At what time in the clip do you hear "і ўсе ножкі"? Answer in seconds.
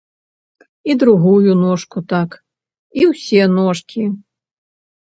3.03-4.03